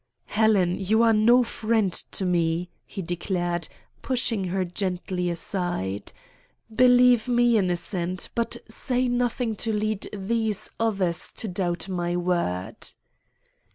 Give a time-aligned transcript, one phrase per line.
[0.25, 3.67] "Helen, you are no friend to me," he declared,
[4.01, 6.11] pushing her gently aside.
[6.75, 12.77] "Believe me innocent, but say nothing to lead these others to doubt my word."